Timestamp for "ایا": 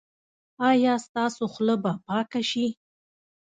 0.69-0.93